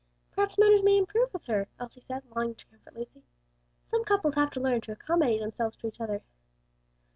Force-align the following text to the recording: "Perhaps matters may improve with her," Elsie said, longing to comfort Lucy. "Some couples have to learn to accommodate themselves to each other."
"Perhaps 0.31 0.57
matters 0.57 0.81
may 0.83 0.97
improve 0.97 1.31
with 1.31 1.45
her," 1.45 1.67
Elsie 1.79 2.01
said, 2.01 2.23
longing 2.35 2.55
to 2.55 2.65
comfort 2.65 2.95
Lucy. 2.95 3.21
"Some 3.85 4.03
couples 4.03 4.33
have 4.33 4.49
to 4.53 4.59
learn 4.59 4.81
to 4.81 4.91
accommodate 4.93 5.41
themselves 5.41 5.77
to 5.77 5.85
each 5.87 6.01
other." 6.01 6.23